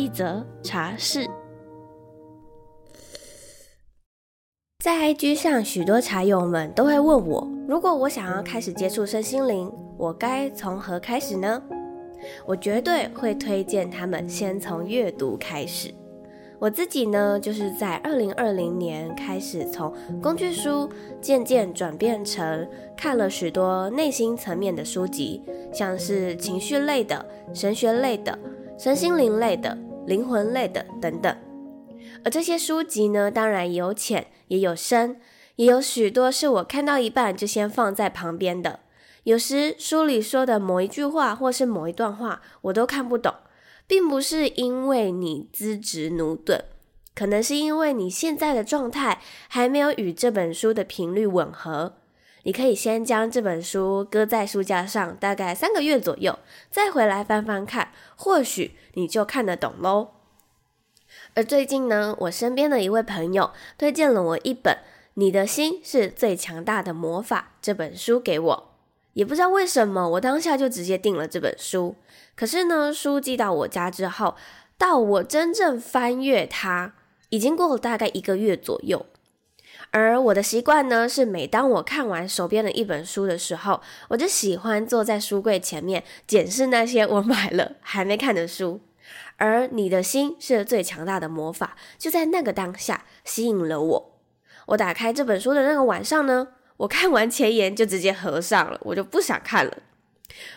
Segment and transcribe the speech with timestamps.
[0.00, 1.26] 一则茶室。
[4.82, 11.62] 在 IG 上，许多茶友们都会问我，如果我想要开始接触身心灵，我该从何开始呢？
[12.46, 15.92] 我绝对会推荐他们先从阅读开始。
[16.58, 20.88] 我自己呢，就是在二零二零年开始从工具书
[21.20, 27.22] 渐渐转变成看了许多内心层面的书籍，像是情绪类的、
[27.52, 28.38] 神学类的、
[28.78, 31.36] 身心灵类的、灵魂类的等等。
[32.24, 35.20] 而这些书籍呢，当然有浅也有深，
[35.56, 38.80] 也有许多是我看到一半就先放在旁边的。
[39.24, 43.34] 有时书里说的某一句话或是某一段话，我都看不懂。
[43.86, 46.62] 并不是因为你资质駑钝，
[47.12, 51.96] 可能是因为你现在的状态还没有与这本书的频率吻合。
[52.44, 56.38] 你可以先将这本书搁在书架上，大概三个月左右，
[56.70, 60.08] 再回来翻翻看，或许你就看得懂喽。
[61.34, 64.74] 而最近呢，我身边的一位朋友推荐了我一本
[65.14, 68.70] 《你的心是最强大的魔法》这本书给我。
[69.14, 71.96] 也不知道为什么，我当下就直接订了这本书。
[72.36, 74.36] 可是呢，书寄到我家之后，
[74.78, 76.94] 到我真正翻阅它，
[77.30, 79.04] 已经过了大概一个月左右。
[79.92, 88.80] 而我的习惯呢，是每当我看完手边的一本书的时候，我就喜欢坐在书柜前面检视那些我买了还没看的书。
[89.36, 94.20] 而你的心是最强大的魔法，就在那个当下吸引了我。
[94.66, 99.78] 我打开这本书的那个晚上呢，我看完前言就直接合上了，我就不想看了。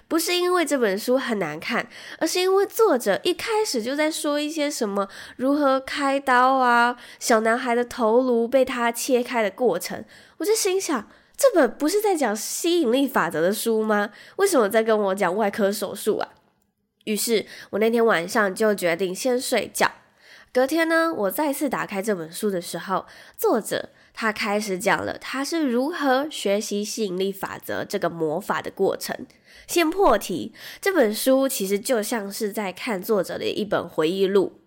[0.07, 1.87] 不是因为这本书很难看，
[2.19, 5.07] 而是因为作者一开始就在说一些什么
[5.37, 10.03] 如何开刀啊，小男孩的头颅被他切开的过程。
[10.37, 14.11] 我就心想，这本不是在讲吸引力法则的书吗？
[14.37, 16.29] 为什么在跟我讲外科手术啊？
[17.05, 19.91] 于是我那天晚上就决定先睡觉。
[20.53, 23.05] 隔天呢，我再次打开这本书的时候，
[23.35, 23.89] 作者。
[24.13, 29.25] 他开始讲了他是如何学习吸引力法则这个魔法的过程。
[29.67, 34.59] 先破题，这本书其实就像是在看作者的一本回忆录。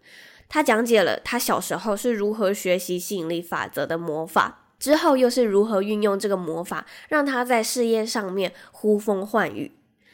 [0.48, 9.72] 他讲解了他小时候是如何学习吸引力法则的魔法，之后又是如何运用这个魔法让他在事业上面呼风唤雨，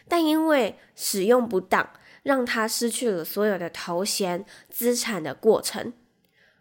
[0.08, 1.90] 但因为使用不当，
[2.22, 5.92] 让他失去了所有的头衔、资产的过程。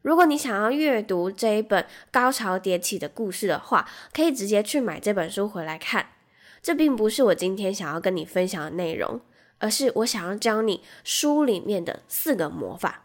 [0.02, 6.08] 如果你想要阅读这一本高潮迭起的故事的话，可以直接去买这本书回来看。
[6.62, 9.22] 这并不是我今天想要跟你分享的内容，
[9.60, 13.04] 而是我想要教你书里面的四个魔法。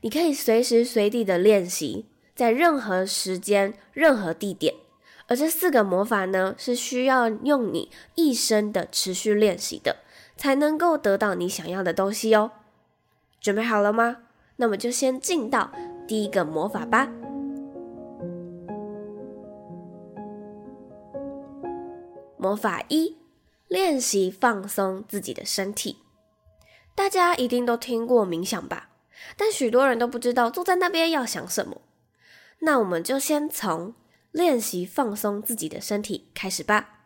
[0.00, 4.74] 你可以随时随地的练习，在任何时间、任何地点。
[5.26, 9.96] 而这四个魔法呢，是需要用你一生的持续练习的，
[10.36, 12.52] 才能够得到你想要的东西哦。
[13.40, 14.18] 准备好了吗？
[14.56, 15.70] 那么就先进到。
[16.08, 17.08] 第一个魔法吧。
[22.38, 23.18] 魔法一，
[23.68, 25.98] 练习放松自己的身体。
[26.94, 28.88] 大家一定都听过冥想吧？
[29.36, 31.82] 但许多人都不知道坐在那边要想什么。
[32.60, 33.92] 那我们就先从
[34.32, 37.04] 练习放松自己的身体开始吧。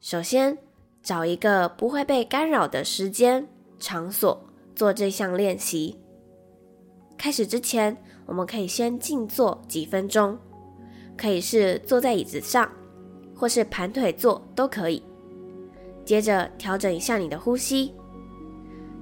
[0.00, 0.56] 首先，
[1.02, 3.46] 找一个不会被干扰的时间、
[3.78, 6.00] 场所做这项练习。
[7.18, 7.96] 开始之前，
[8.26, 10.38] 我们可以先静坐几分钟，
[11.16, 12.70] 可以是坐在椅子上，
[13.34, 15.02] 或是盘腿坐都可以。
[16.04, 17.92] 接着调整一下你的呼吸，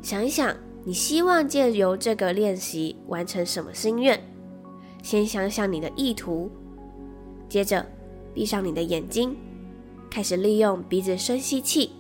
[0.01, 4.19] 想一想你希望借由这个练习完成什么心愿。
[5.03, 6.51] 先想想你的意图，
[7.47, 7.85] 接着
[8.33, 9.37] 闭上你的眼睛，
[10.09, 11.91] 开始利用鼻子深吸气，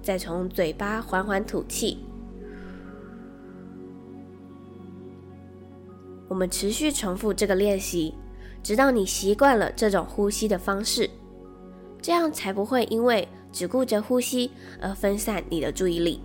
[0.00, 1.98] 再从嘴巴缓缓吐气。
[6.32, 8.14] 我们持续重复这个练习，
[8.62, 11.08] 直到你习惯了这种呼吸的方式，
[12.00, 14.50] 这样才不会因为只顾着呼吸
[14.80, 16.22] 而分散你的注意力。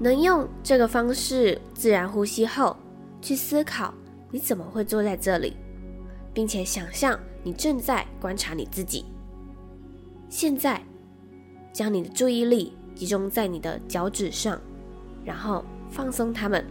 [0.00, 2.76] 能用这个方式自然呼吸后，
[3.22, 3.94] 去思考
[4.32, 5.56] 你怎么会坐在这里，
[6.34, 9.04] 并且想象你正在观察你自己。
[10.28, 10.82] 现在，
[11.72, 14.60] 将你的注意力集中在你的脚趾上，
[15.24, 16.66] 然后放松它们。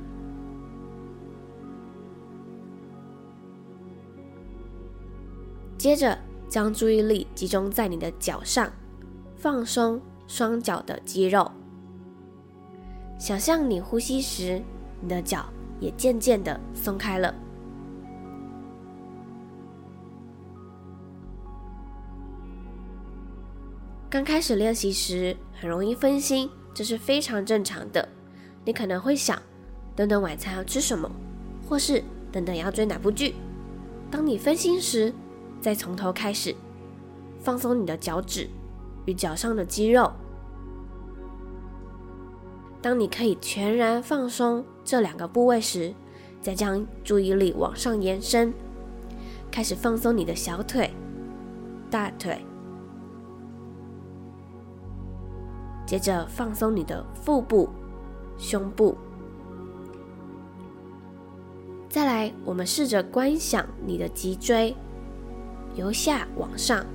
[5.86, 6.18] 接着
[6.50, 8.74] 将注意力集中在你的脚上，
[9.36, 11.52] 放松双脚的肌肉。
[13.20, 14.60] 想象你呼吸时，
[15.00, 15.46] 你的脚
[15.80, 17.32] 也渐渐的松开了。
[24.10, 28.10] 刚开始练习时很容易分心，这是非常正常的。
[28.64, 29.40] 你可能会想，
[29.96, 31.08] 等等晚餐要吃什么，
[31.70, 33.36] 或是等等要追哪部剧。
[34.10, 35.14] 当你分心时，
[35.66, 36.56] 再从头开始，
[37.40, 38.48] 放松你的脚趾
[39.08, 40.12] 与脚上的肌肉。
[42.84, 45.92] 当你可以全然放松这两个部位时，
[46.40, 48.54] 再将注意力往上延伸，
[49.50, 50.94] 开始放松你的小腿、
[51.90, 52.46] 大腿，
[55.88, 57.68] 接着放松你的腹部、
[58.38, 58.96] 胸部。
[61.90, 64.76] 再来，我们试着观想你的脊椎。
[65.76, 66.86] 由下往上，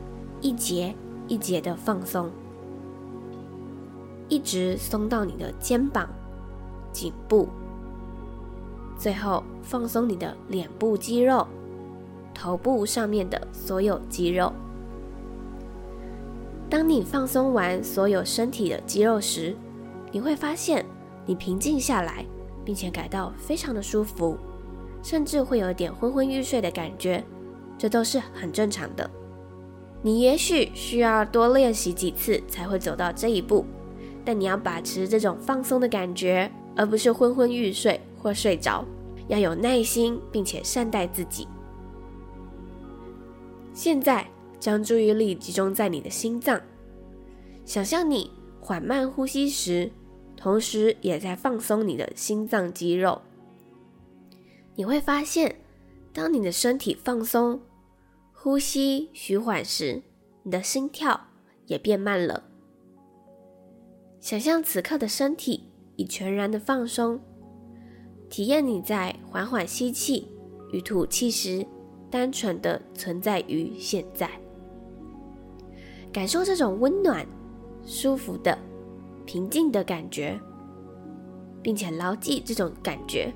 [0.41, 0.95] 一节
[1.29, 2.31] 一节的放松，
[4.29, 6.09] 一直松到你的肩膀、
[6.91, 7.47] 颈部，
[8.97, 11.47] 最后放松你的脸部肌肉、
[12.35, 14.51] 头部上面的所有肌肉。
[16.71, 19.55] 当你放松完所有身体的肌肉时，
[20.11, 20.87] 你会发现
[21.27, 22.25] 你平静下来，
[22.65, 24.39] 并且感到非常的舒服，
[25.03, 27.23] 甚至会有点昏昏欲睡的感觉。
[27.81, 29.11] 这都是很正常的。
[30.03, 33.65] 你也许需要多练习几次才会走到这一步，
[34.23, 38.85] 但你要把持这种放松的感觉，而不是昏昏欲睡或睡着。
[39.29, 41.49] 要有耐心，并且善待自己。
[43.73, 44.27] 现在
[44.59, 46.61] 将注意力集中在你的心脏，
[47.65, 48.31] 想象你
[48.61, 49.91] 缓慢呼吸时，
[50.37, 53.23] 同时也在放松你的心脏肌肉。
[54.75, 55.57] 你会发现，
[56.13, 57.61] 当你的身体放松，
[58.43, 60.01] 呼吸徐缓时，
[60.45, 61.27] 你的心跳
[61.67, 62.43] 也变慢了。
[64.19, 65.65] 想象此刻的身体
[65.97, 67.21] 已全然的放松，
[68.31, 70.27] 体验你在缓缓吸气
[70.73, 71.67] 与吐气时，
[72.11, 74.31] 单纯的存在于现在，
[76.11, 77.27] 感受这种温暖、
[77.85, 78.57] 舒服的、
[79.27, 80.41] 平静的感觉，
[81.61, 83.31] 并且牢记这种感觉。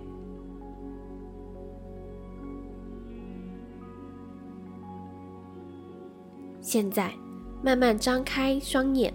[6.74, 7.14] 现在，
[7.62, 9.14] 慢慢张开双眼，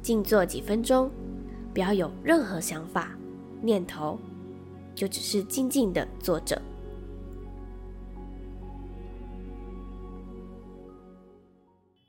[0.00, 1.10] 静坐几分钟，
[1.74, 3.14] 不要有任何想法、
[3.60, 4.18] 念头，
[4.94, 6.58] 就只是静静的坐着。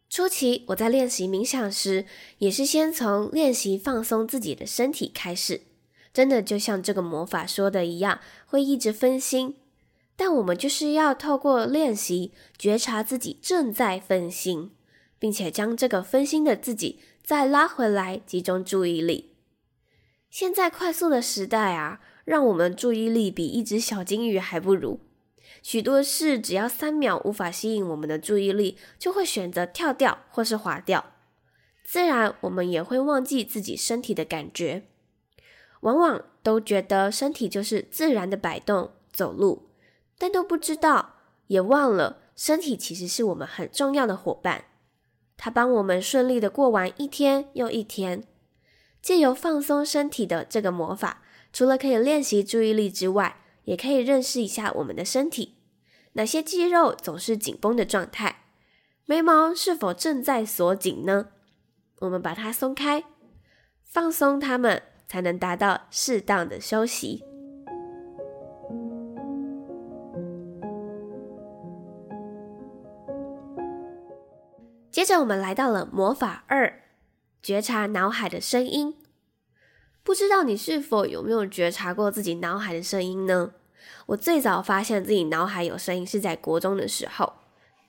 [0.10, 2.06] 初期我在练习冥想时，
[2.38, 5.64] 也是先从练习放松自己的身体开始，
[6.14, 9.58] 真的就像这个魔法说的一样，会一直分心。
[10.16, 14.72] 但我们就是要透过练习觉察自己正在分心，
[15.18, 19.36] 并且将这个分心的自己再拉回来，集中注意力。
[20.30, 25.00] 现在快速的时代啊，让我们注意力比一只小金鱼还不如。
[25.62, 31.14] 许多事只要三秒无法吸引我们的注意力，就会选择跳掉或是划掉。
[31.84, 34.84] 自然，我们也会忘记自己身体的感觉，
[35.82, 39.70] 往往都觉得身体就是自然的摆动、走路。
[40.24, 41.16] 但都不知道，
[41.48, 44.64] 也忘了，身体其实是我们很重要的伙伴，
[45.36, 48.24] 它帮我们顺利的过完一天又一天。
[49.02, 55.58] 借由放松身体的这个魔法，除了可以练习注意力之外，也可以认识一下我们的身体，
[56.14, 58.46] 哪些肌肉总是紧绷的状态，
[59.04, 61.32] 眉毛是否正在锁紧呢？
[62.00, 63.04] 我们把它松开，
[63.84, 67.26] 放松它们，才能达到适当的休息。
[75.04, 76.82] 接着我们来到了魔法二，
[77.42, 78.96] 觉察脑海的声音。
[80.02, 83.52] 不知道你是否有没有觉察过自己脑海的声音呢？
[84.06, 87.34] 我最早发现自己脑海有声音是在国中的时候，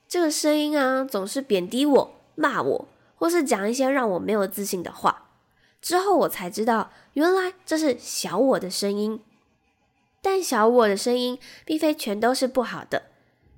[0.09, 5.31] 这个声音啊，总是贬低我、骂我，或是讲一些让我没有自信的话。
[5.81, 9.23] 之后我才知道，原来这是小我的声音。
[10.21, 13.03] 但小我的声音并非全都是不好的，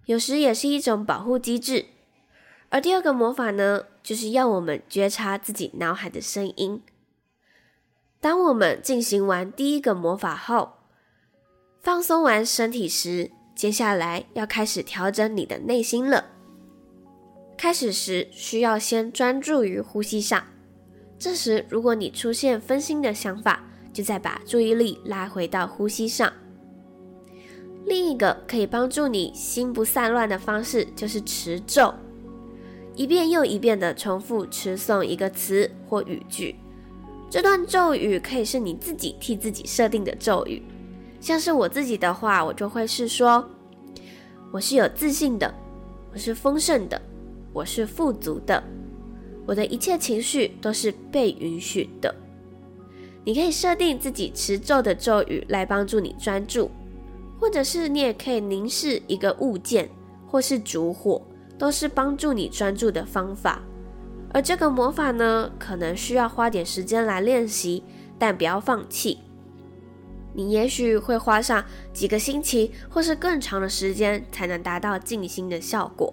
[0.05, 1.87] 有时也是一种保护机制。
[2.77, 6.83] 而第二个魔法呢，就是要我们觉察自己脑海的声音。
[8.21, 10.75] 当我们进行完第一个魔法后，
[11.81, 16.27] 放松完身体时，接下来要开始调整你的内心了。
[17.57, 20.45] 开始时需要先专注于呼吸上，
[21.19, 26.31] 这时，如果你出现分心的想法，就再把注意力拉回到呼吸上。
[27.87, 31.95] 另一个可以帮助你心不散乱的方式，就是持咒，
[32.97, 36.57] 一遍又一遍的重复持诵一个词或语句。
[37.29, 40.63] 这段咒语可以是你自己替自己设定的咒语，
[41.21, 43.47] 像是我自己的话，我就会是说：
[44.51, 45.53] 我是有自信的，
[46.11, 47.01] 我是丰盛的，
[47.53, 48.63] 我是富足的。
[49.47, 52.13] 我的一切情绪都是被允许的。
[53.25, 56.71] 你可以设定自己持咒的咒语来帮助你专注，
[57.39, 59.91] 或者是你也可以凝视一个物件，
[60.27, 61.21] 或是烛火，
[61.59, 63.61] 都是帮助你专注的方法。
[64.33, 67.83] 而这个魔法呢，可能需要花点时间来练习，
[68.19, 69.19] 但不要放弃。
[70.35, 76.13] 你也许会花上几个星期，或是更长的时间，才能达到静心的效果。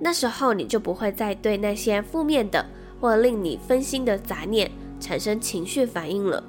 [0.00, 2.66] 那时候你就不会再对那些负面的
[2.98, 6.42] 或令你分心的杂念产生情绪反应了。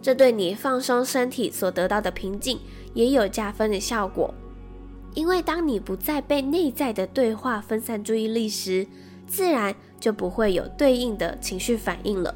[0.00, 2.58] 这对你放松身体所得到的平静
[2.94, 4.32] 也有加分的效果。
[5.14, 8.86] 因为当你不再被内在的对话分散注意力时，
[9.26, 12.34] 自然就不会有对应的情绪反应了。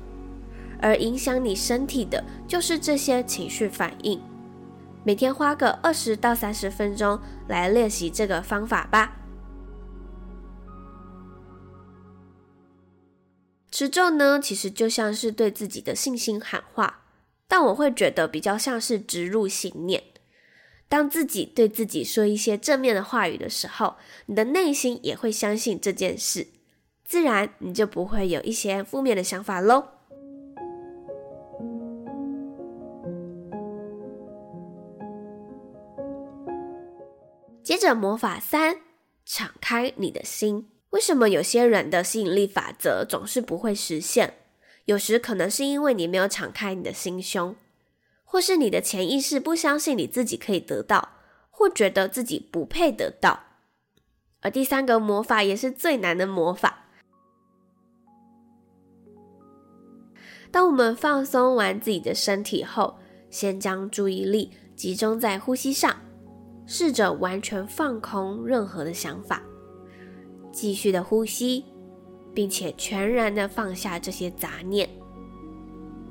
[0.81, 4.21] 而影响你身体的就是这些情绪反应。
[5.05, 9.17] 每天花个二十到三十分钟来练习这个方法吧。
[13.71, 17.05] 持咒呢，其实就像是对自己的信心喊话，
[17.49, 20.03] 但我会觉得比较像是植入信念。
[20.93, 23.95] 当自己对自己说一些正面的话语的时候，
[24.27, 26.49] 你的内心也会相信这件事，
[27.03, 29.85] 自然你就不会有一些负面的想法喽。
[37.63, 38.77] 接着魔法三，
[39.25, 40.69] 敞开你的心。
[40.91, 44.35] 为什么有些人的吸引力法则总是不会实现？
[44.85, 47.57] 有时可能是因为你没有敞开你的心胸，
[48.33, 51.11] 或是你的潜意识不相信你自己可以得到，
[51.51, 53.41] 或觉得自己不配得到。
[54.41, 56.87] 而第三个魔法也是最难的魔法。
[60.51, 62.99] 当我们放松完自己的身体后，
[63.29, 65.95] 先将注意力集中在呼吸上，
[66.65, 69.43] 试着完全放空任何的想法。
[70.51, 71.67] 继续的呼吸，
[72.33, 74.89] 并且全然的放下这些杂念。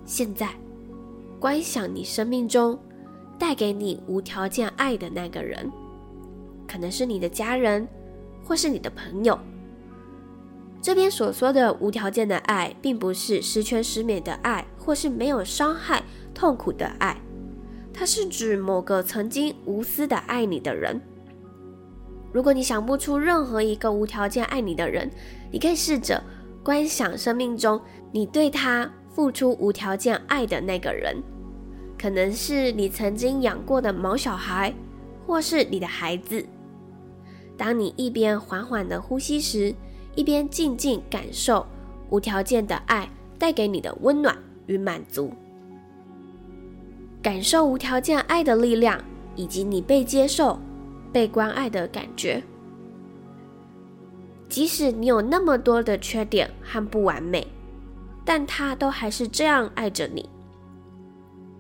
[0.06, 0.56] 现在，
[1.42, 2.78] 观想你生命中
[3.40, 5.72] 带给你无条件爱的那个人，
[6.68, 7.88] 可能是你的家人，
[8.46, 9.40] 或是你的朋友。
[10.84, 17.20] 这边所说的无条件的爱，并不是十全十美的爱，或是没有伤害、痛苦的爱，
[17.92, 21.02] 它是指某个曾经无私的爱你的人。
[22.32, 25.10] 如果你想不出任何一个无条件爱你的人，
[25.52, 26.24] 你可以试着
[26.64, 27.82] 观想生命中
[28.12, 31.18] 你对他付出无条件爱的那个人，
[32.02, 34.74] 可能是你曾经养过的毛小孩，
[35.28, 36.44] 或是你的孩子。
[37.56, 39.72] 当你一边缓缓的呼吸时，
[40.16, 41.64] 一边静静感受
[42.10, 45.32] 无条件的爱带给你的温暖与满足，
[47.22, 49.00] 感受无条件爱的力量，
[49.36, 50.60] 以及你被接受。
[51.14, 52.42] 被关爱的感觉，
[54.48, 57.46] 即使你有那么多的缺点和不完美，
[58.24, 60.30] 但他都还是这样爱着你。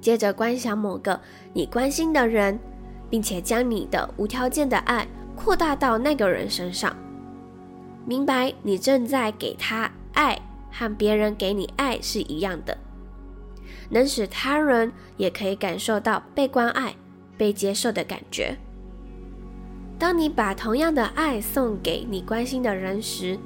[0.01, 1.21] 接着观想某个
[1.53, 2.59] 你关心的人，
[3.09, 6.95] 并且将你的无条件的爱扩大到那个人身上，
[8.05, 10.37] 明白你正在给他爱，
[10.71, 12.77] 和别人给你爱是一样的，
[13.89, 16.95] 能使他人也可以感受到被关爱、
[17.37, 18.57] 被接受的感觉。
[19.99, 23.37] 当你把同样的爱送给你关心的人时，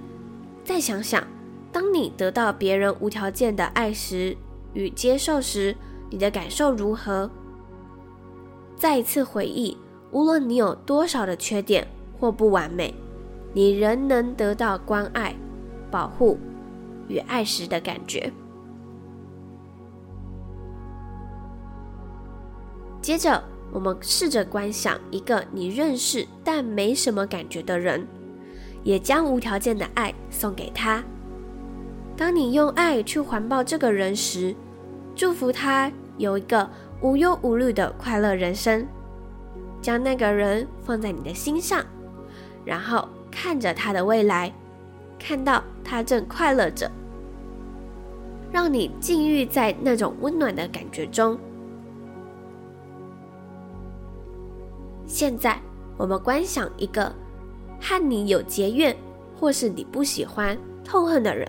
[0.64, 1.22] 再想想，
[1.70, 4.38] 当你得到别人无条件的爱时
[4.74, 5.76] 与接受时，
[6.10, 7.30] 你的感受如何？
[8.76, 9.78] 再一次回忆，
[10.12, 11.88] 无论你有多少的缺点
[12.20, 12.94] 或不完美，
[13.54, 15.36] 你仍能得到关爱、
[15.90, 16.38] 保护
[17.08, 18.32] 与爱时的感觉。
[23.02, 23.44] 接着。
[23.74, 28.08] 我们试着观想一个你认识但没什么感觉的人，
[28.86, 31.04] 也将无条件的爱送给他。
[32.16, 34.56] 当你用爱去环抱这个人时，
[35.16, 36.70] 祝福他有一个
[37.02, 38.86] 无忧无虑的快乐人生。
[39.82, 41.86] 将那个人放在你的心上，
[42.66, 44.52] 然后看着他的未来，
[45.20, 46.90] 看到他正快乐着，
[48.52, 51.38] 让你浸浴在那种温暖的感觉中。
[55.06, 55.62] 现在，
[55.98, 57.14] 我们观想一个
[57.80, 58.96] 和你有结怨，
[59.40, 61.48] 或是你不喜欢、痛恨的人。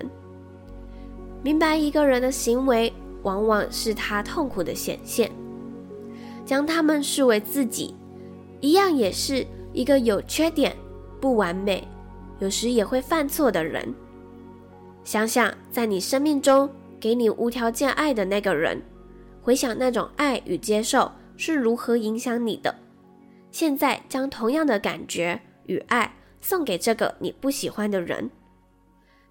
[1.42, 2.92] 明白一个人的行为
[3.26, 5.28] 往往是他痛苦的显现，
[6.44, 7.92] 将他们视为自己，
[8.60, 10.76] 一样也是一个有缺点、
[11.20, 11.86] 不完美，
[12.38, 13.92] 有时也会犯错的人。
[15.02, 18.80] 想想在你生命中给你无条件爱的那个人，
[19.42, 22.72] 回想那种爱与接受是如何影响你的。
[23.50, 28.30] 现在将同样的感觉与爱送给这个你不喜欢的人。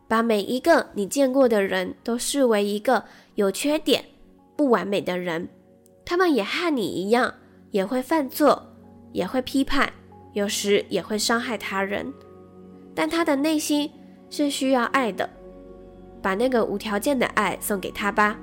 [0.07, 3.03] 把每一个你见过的人都视为一个
[3.35, 4.05] 有缺点、
[4.55, 5.49] 不完美的人，
[6.05, 7.33] 他们也和你一样，
[7.71, 8.61] 也会犯错，
[9.11, 9.91] 也会批判，
[10.33, 12.13] 有时也会伤害他人。
[12.93, 13.91] 但他的内心
[14.29, 15.29] 是需要爱的，
[16.21, 18.39] 把那个无条件的爱送给他吧。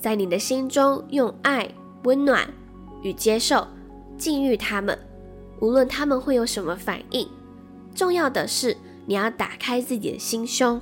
[0.00, 1.68] 在你的心中用爱、
[2.04, 2.48] 温暖
[3.02, 3.66] 与接受
[4.16, 4.98] 禁欲他们，
[5.60, 7.28] 无论他们会有什么反应。
[7.96, 8.76] 重要的是，
[9.06, 10.78] 你要打开自己的心胸，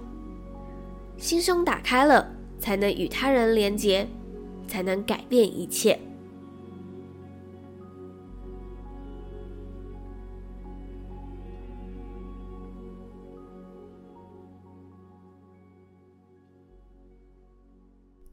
[1.16, 4.08] 心胸打开了，才能与他人连结，
[4.66, 6.00] 才能改变一切。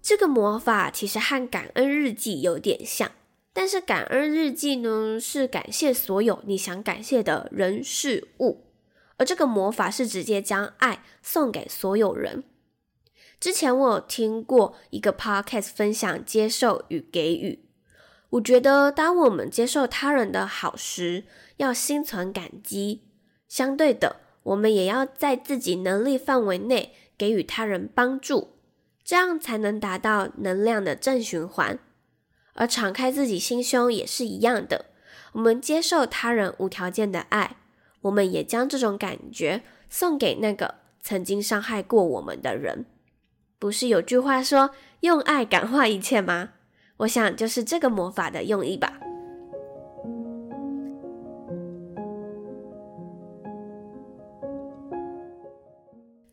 [0.01, 3.11] 这个魔法其实和感恩日记有点像。
[3.53, 8.61] 但是感恩日记呢，是感谢所有你想感谢的人事物，
[9.17, 12.43] 而这个魔法是直接将爱送给所有人。
[13.39, 17.65] 之前我有听过一个 podcast 分享接受与给予，
[18.29, 21.25] 我觉得当我们接受他人的好时，
[21.57, 23.01] 要心存感激；
[23.47, 28.57] 相对的，我们也要在自己能力范围内给予他人帮助，
[29.03, 31.79] 这样才能达到能量的正循环。
[32.53, 34.85] 而敞开自己心胸也是一样的，
[35.31, 37.57] 我们接受他人无条件的爱，
[38.01, 42.85] 我们也将这种感觉送给那个曾经伤害过我们的人。
[43.59, 46.49] 不是有句话说“用爱感化一切”吗？
[46.97, 48.99] 我想就是这个魔法的用意吧。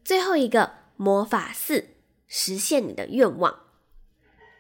[0.04, 1.88] 最后一个魔法四，
[2.26, 3.60] 实现你的愿望。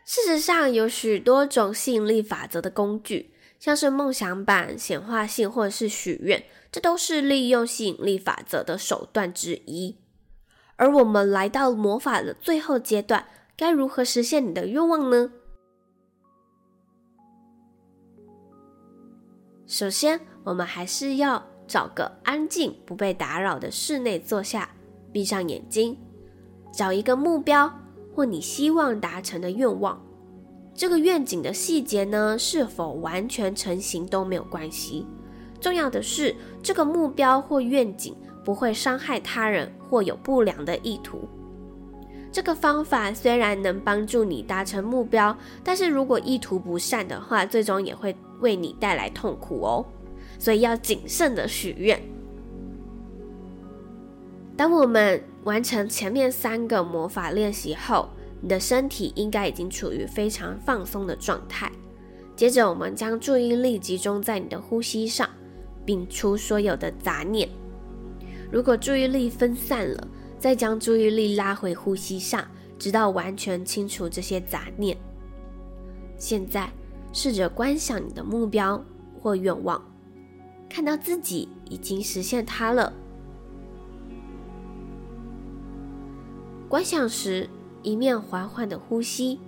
[0.04, 9.96] 事实上，有许多种吸引力法则的工具，像是梦想版、显化信或者是许愿，这都是利用吸引力法则的手段之一。
[10.76, 15.32] 而我们来到魔法的最后阶段，该如何实现你的愿望呢？
[19.66, 24.70] 首先，我们还是要找个安静、不被打扰的室内坐下，
[25.12, 25.98] 闭上眼睛，
[26.72, 27.72] 找一个目标。
[28.14, 30.04] 或你希望达成的愿望，
[30.78, 35.04] 这个愿景的细节呢，是否完全成型都没有关系。
[35.60, 38.14] 重要的是，这个目标或愿景
[38.44, 41.28] 不会伤害他人或有不良的意图。
[42.30, 49.84] 这个方法虽然能帮助你达成目标，但是如果意图不善的话，最终也会为你带来痛苦哦。
[50.38, 52.00] 所以要谨慎的许愿。
[54.56, 58.08] 当我们完成前面三个魔法练习后，
[58.40, 61.70] 你的身体应该已经处于非常放松的状态。
[62.36, 65.28] 接着，我们将注意力集中在你的呼吸上，
[65.84, 67.48] 摒除所有的杂念。
[68.50, 72.46] 如果注意力分散了，再将注意力拉回呼吸上，
[72.78, 74.96] 直到完全清除这些杂念。
[76.16, 76.70] 现在，
[77.12, 78.82] 试着观想你的目标
[79.20, 79.82] 或愿望，
[80.68, 82.92] 看到自己已经实现它了。
[86.68, 87.48] 观想时，
[87.82, 89.38] 一面缓缓的呼吸，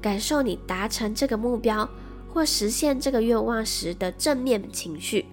[0.00, 1.88] 感受你达成这个目标
[2.32, 5.26] 或实现这个愿望时的正面情绪，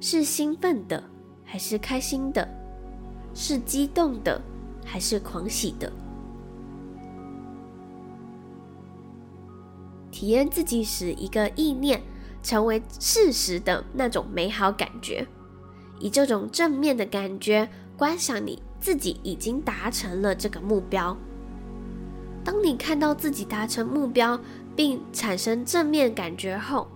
[0.00, 1.02] 是兴奋的
[1.44, 2.48] 还是开心的？
[3.34, 4.40] 是激动的
[4.84, 5.92] 还是狂喜的？
[10.10, 12.00] 体验自己使一个意念
[12.42, 15.26] 成为事实的那种美好感觉，
[16.00, 18.62] 以这种正面的感觉观赏你。
[18.80, 21.16] 自己已经达成了这个目标。
[22.44, 24.38] 当你看到自己达成目标
[24.76, 26.86] 并产生正面感觉后，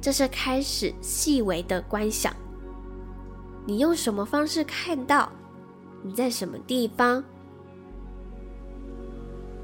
[0.00, 2.34] 这是开始细微的观想。
[3.64, 5.30] 你用什么方式看到？
[6.02, 7.22] 你在什么地方？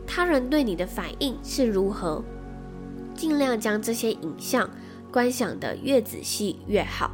[0.06, 2.22] 他人对你的反应是如何？
[3.14, 4.68] 尽量将这些影像
[5.10, 7.10] 观想得越仔细越好。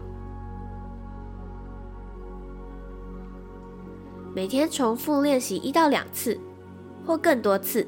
[4.32, 6.38] 每天重复练习一到两次，
[7.04, 7.84] 或更多次，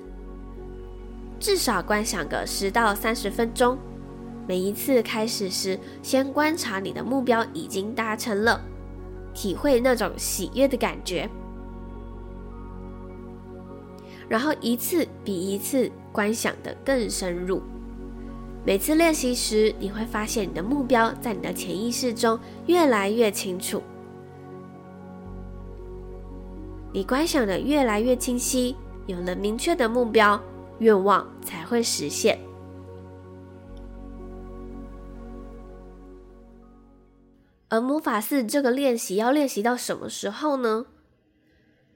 [1.38, 3.78] 至少观想个十到三十分钟。
[4.48, 8.60] 每一次开始时，先观察你的目标已经达成了，
[9.32, 11.30] 体会那种喜悦的感觉，
[14.28, 17.62] 然后一次比一次观想的更深入。
[18.66, 23.80] 每次练习时，你会发现你的目标在你的潜意识中越来越清楚。
[26.92, 28.76] 你观想的越来越清晰，
[29.06, 30.38] 有了明确的目标，
[30.78, 32.38] 愿望才会实现。
[37.70, 40.84] 而魔法四这个练习要练习到什么时候呢？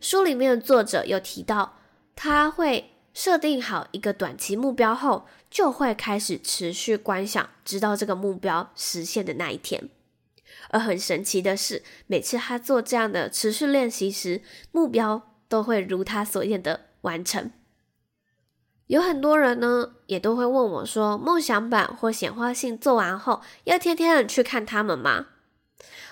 [0.01, 1.75] 书里面的作者有提到，
[2.15, 9.91] 他会设定好一个短期目标后，就会开始持续观想，直到这个目标实现的那一天。
[10.71, 17.51] 而很神奇的是，每次他做这样的持续练习时，目标都会如他所愿的完成。
[18.87, 25.27] 有很多人呢，也都会问我说，梦想板或显化信做完后，要天天的去看他们吗？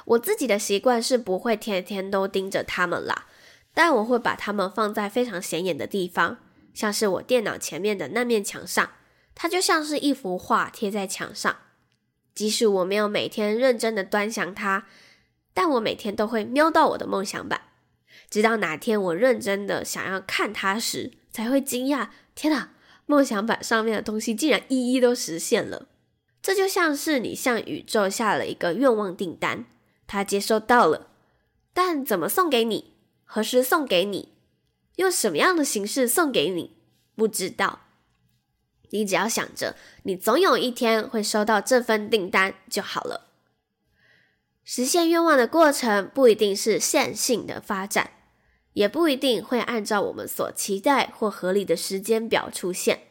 [0.06, 3.26] 我自己的习惯是不会天天都盯着他们啦，
[3.72, 6.38] 但我会把他们放在非常显眼的地方，
[6.74, 8.90] 像是我电脑前面的那面墙上。
[9.36, 11.56] 它就像是一幅画贴在墙上，
[12.34, 14.86] 即使我没有每天认真的端详它，
[15.52, 17.62] 但我每天都会瞄到我的梦想板，
[18.28, 22.70] 直到哪天我认真的想要看它时，才会惊讶：天哪，
[23.06, 25.86] 梦想板上面的东西竟然一一都实现了！
[26.42, 29.64] 这就像是你向宇宙下了一个愿望订单，
[30.06, 31.06] 它接收到了，
[31.72, 32.92] 但怎么送给你，
[33.24, 34.30] 何时送给你，
[34.96, 36.76] 用什么样的形式送给你，
[37.14, 37.83] 不知道。
[38.94, 43.26] 你只要想着，你总有一天会收到这份订单就好了。
[44.62, 48.12] 实现愿望的过程不一定是线性的发展，
[48.74, 53.08] 也不一定会按照我们所期待或合理的时间表出现。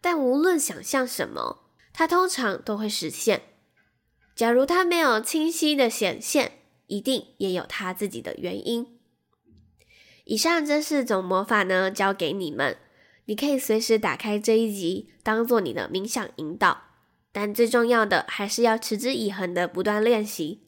[0.00, 3.42] 但无论想象什么，它通常都会实现。
[4.34, 6.52] 假如它没有清晰的显现，
[6.86, 8.98] 一定也有它自己的原因。
[10.24, 12.78] 以上这四种魔法呢，交给你们。
[13.26, 16.84] 你可以随时打开这一集，当做你的冥想引导，
[17.32, 20.60] 但最重要的还是要持之以恒的不断练习。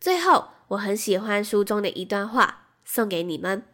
[0.00, 3.64] 最后，我很喜欢书中的一段话，送给你们：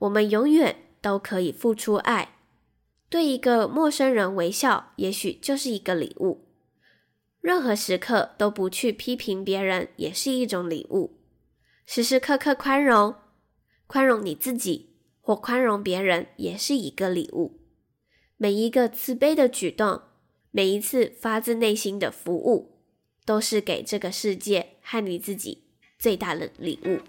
[0.00, 2.34] 我们永远都可以付出爱。
[3.08, 6.46] 对一个陌生人微笑，也许就是一个礼物。
[7.40, 11.20] 任何时刻都不去批评别人，也是一种礼物。
[11.86, 13.14] 时时刻刻宽容，
[13.86, 14.95] 宽容你自己。
[15.26, 17.58] 或宽容别人也是一个礼物。
[18.36, 20.02] 每一个慈悲的举动，
[20.52, 22.78] 每一次发自内心的服务，
[23.24, 25.64] 都是给这个世界和你自己
[25.98, 27.00] 最大的礼物。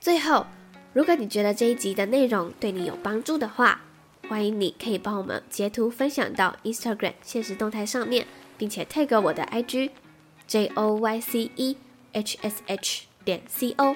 [0.00, 0.46] 最后，
[0.94, 3.82] 如果你觉得这一集的内容对你有帮助的话，
[4.26, 9.90] 欢迎你可以帮我们截图分享到 Instagram 现实动态上面，并且 tag 我的 IG
[10.46, 11.76] J O Y C E
[12.12, 13.94] H S H 点 C O。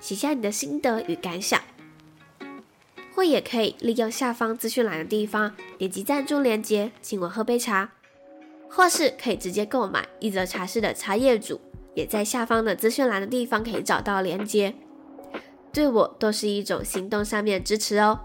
[0.00, 1.60] 写下你的心得与感想，
[3.14, 7.92] 或也可以利用下方资讯栏的地方点击赞助链接，请我喝杯茶，
[8.68, 11.60] 或是可以直接购买一则茶室的茶叶组，
[11.94, 14.74] 也在下方的资讯栏的地方可以找到链接，
[15.72, 18.20] 对我都是一种行动上面的支持哦。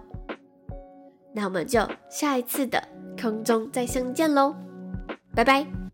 [1.33, 2.81] 那我们就下一次的
[3.21, 4.55] 空中再相见喽，
[5.35, 5.84] 拜拜。